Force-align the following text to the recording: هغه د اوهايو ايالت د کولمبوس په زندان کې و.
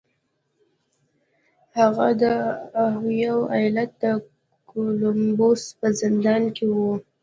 هغه 1.77 2.07
د 2.21 2.23
اوهايو 2.83 3.37
ايالت 3.57 3.91
د 4.03 4.05
کولمبوس 4.69 5.61
په 5.79 5.87
زندان 6.01 6.43
کې 6.55 6.65
و. 6.75 6.77